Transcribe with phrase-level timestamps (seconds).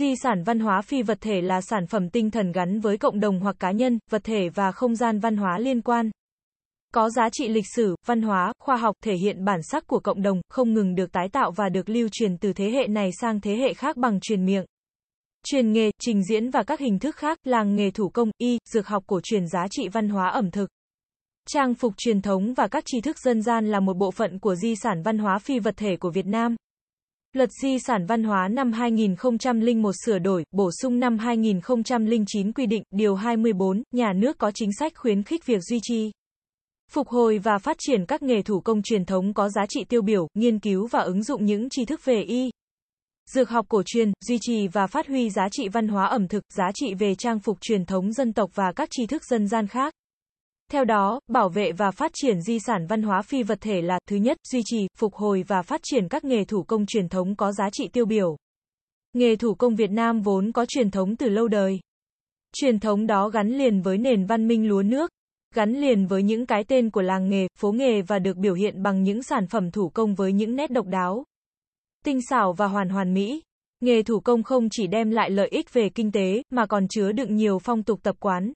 [0.00, 3.20] Di sản văn hóa phi vật thể là sản phẩm tinh thần gắn với cộng
[3.20, 6.10] đồng hoặc cá nhân, vật thể và không gian văn hóa liên quan.
[6.94, 10.22] Có giá trị lịch sử, văn hóa, khoa học thể hiện bản sắc của cộng
[10.22, 13.40] đồng, không ngừng được tái tạo và được lưu truyền từ thế hệ này sang
[13.40, 14.64] thế hệ khác bằng truyền miệng.
[15.46, 18.86] Truyền nghề, trình diễn và các hình thức khác, làng nghề thủ công, y, dược
[18.86, 20.70] học cổ truyền giá trị văn hóa ẩm thực.
[21.48, 24.54] Trang phục truyền thống và các tri thức dân gian là một bộ phận của
[24.54, 26.56] di sản văn hóa phi vật thể của Việt Nam.
[27.32, 32.82] Luật Di sản văn hóa năm 2001 sửa đổi, bổ sung năm 2009 quy định,
[32.90, 36.10] điều 24, nhà nước có chính sách khuyến khích việc duy trì,
[36.90, 40.02] phục hồi và phát triển các nghề thủ công truyền thống có giá trị tiêu
[40.02, 42.50] biểu, nghiên cứu và ứng dụng những tri thức về y,
[43.30, 46.44] dược học cổ truyền, duy trì và phát huy giá trị văn hóa ẩm thực,
[46.56, 49.66] giá trị về trang phục truyền thống dân tộc và các tri thức dân gian
[49.66, 49.94] khác.
[50.70, 53.98] Theo đó, bảo vệ và phát triển di sản văn hóa phi vật thể là,
[54.08, 57.36] thứ nhất, duy trì, phục hồi và phát triển các nghề thủ công truyền thống
[57.36, 58.36] có giá trị tiêu biểu.
[59.12, 61.80] Nghề thủ công Việt Nam vốn có truyền thống từ lâu đời.
[62.52, 65.10] Truyền thống đó gắn liền với nền văn minh lúa nước,
[65.54, 68.82] gắn liền với những cái tên của làng nghề, phố nghề và được biểu hiện
[68.82, 71.24] bằng những sản phẩm thủ công với những nét độc đáo,
[72.04, 73.42] tinh xảo và hoàn hoàn mỹ.
[73.80, 77.12] Nghề thủ công không chỉ đem lại lợi ích về kinh tế, mà còn chứa
[77.12, 78.52] đựng nhiều phong tục tập quán,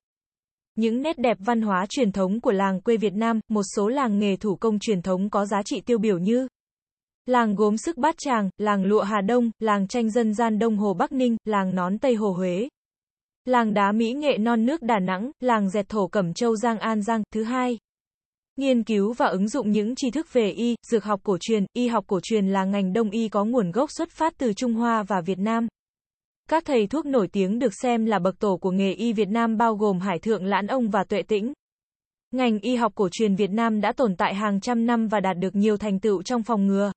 [0.76, 4.18] những nét đẹp văn hóa truyền thống của làng quê Việt Nam, một số làng
[4.18, 6.48] nghề thủ công truyền thống có giá trị tiêu biểu như
[7.26, 10.94] Làng gốm sức Bát Tràng, làng lụa Hà Đông, làng tranh dân gian Đông Hồ
[10.94, 12.68] Bắc Ninh, làng nón Tây Hồ Huế.
[13.44, 17.02] Làng đá mỹ nghệ non nước Đà Nẵng, làng dệt thổ Cẩm Châu Giang An
[17.02, 17.78] Giang, thứ hai.
[18.56, 21.88] Nghiên cứu và ứng dụng những tri thức về y, dược học cổ truyền, y
[21.88, 25.02] học cổ truyền là ngành đông y có nguồn gốc xuất phát từ Trung Hoa
[25.02, 25.68] và Việt Nam.
[26.50, 29.56] Các thầy thuốc nổi tiếng được xem là bậc tổ của nghề y Việt Nam
[29.56, 31.52] bao gồm Hải Thượng Lãn Ông và Tuệ Tĩnh.
[32.30, 35.38] Ngành y học cổ truyền Việt Nam đã tồn tại hàng trăm năm và đạt
[35.38, 36.92] được nhiều thành tựu trong phòng ngừa.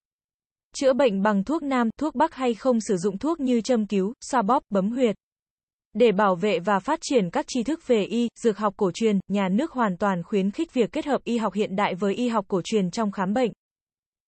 [0.76, 4.14] Chữa bệnh bằng thuốc nam, thuốc bắc hay không sử dụng thuốc như châm cứu,
[4.22, 5.16] xoa bóp, bấm huyệt.
[5.94, 9.20] Để bảo vệ và phát triển các tri thức về y, dược học cổ truyền,
[9.28, 12.28] nhà nước hoàn toàn khuyến khích việc kết hợp y học hiện đại với y
[12.28, 13.52] học cổ truyền trong khám bệnh.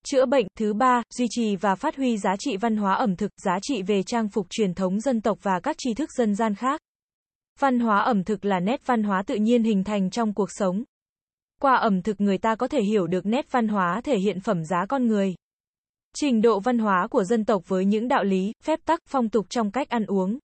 [0.05, 3.31] Chữa bệnh, thứ ba, duy trì và phát huy giá trị văn hóa ẩm thực,
[3.37, 6.55] giá trị về trang phục truyền thống dân tộc và các tri thức dân gian
[6.55, 6.81] khác.
[7.59, 10.83] Văn hóa ẩm thực là nét văn hóa tự nhiên hình thành trong cuộc sống.
[11.61, 14.65] Qua ẩm thực người ta có thể hiểu được nét văn hóa thể hiện phẩm
[14.65, 15.35] giá con người.
[16.15, 19.45] Trình độ văn hóa của dân tộc với những đạo lý, phép tắc, phong tục
[19.49, 20.39] trong cách ăn uống.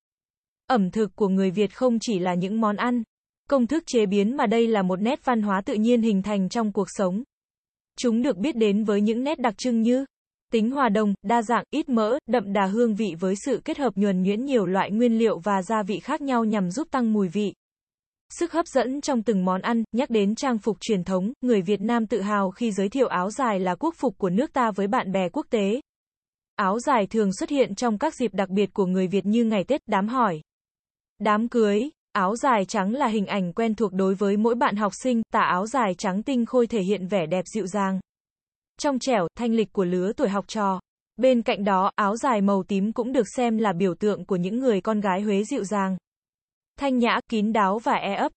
[0.68, 3.04] Ẩm thực của người Việt không chỉ là những món ăn,
[3.50, 6.50] công thức chế biến mà đây là một nét văn hóa tự nhiên hình thành
[6.50, 7.24] trong cuộc sống.
[8.00, 10.06] Chúng được biết đến với những nét đặc trưng như
[10.52, 13.94] tính hòa đồng, đa dạng, ít mỡ, đậm đà hương vị với sự kết hợp
[13.96, 17.28] nhuần nhuyễn nhiều loại nguyên liệu và gia vị khác nhau nhằm giúp tăng mùi
[17.28, 17.54] vị.
[18.40, 21.82] Sức hấp dẫn trong từng món ăn, nhắc đến trang phục truyền thống, người Việt
[21.82, 24.88] Nam tự hào khi giới thiệu áo dài là quốc phục của nước ta với
[24.88, 25.82] bạn bè quốc tế.
[26.56, 29.64] Áo dài thường xuất hiện trong các dịp đặc biệt của người Việt như ngày
[29.64, 30.42] Tết, đám hỏi,
[31.20, 34.92] đám cưới, Áo dài trắng là hình ảnh quen thuộc đối với mỗi bạn học
[35.04, 38.00] sinh, tà áo dài trắng tinh khôi thể hiện vẻ đẹp dịu dàng.
[38.80, 40.80] Trong trẻo, thanh lịch của lứa tuổi học trò.
[41.18, 44.60] Bên cạnh đó, áo dài màu tím cũng được xem là biểu tượng của những
[44.60, 45.98] người con gái Huế dịu dàng.
[46.80, 48.32] Thanh nhã, kín đáo và e ấp.